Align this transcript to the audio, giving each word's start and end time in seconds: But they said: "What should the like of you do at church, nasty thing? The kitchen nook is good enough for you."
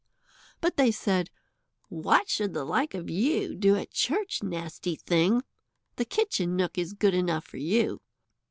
But 0.61 0.77
they 0.77 0.89
said: 0.89 1.29
"What 1.89 2.27
should 2.27 2.55
the 2.55 2.65
like 2.65 2.95
of 2.95 3.07
you 3.07 3.53
do 3.53 3.75
at 3.75 3.91
church, 3.91 4.41
nasty 4.41 4.95
thing? 4.95 5.43
The 5.97 6.05
kitchen 6.05 6.55
nook 6.55 6.75
is 6.79 6.93
good 6.93 7.13
enough 7.13 7.45
for 7.45 7.57
you." 7.57 8.01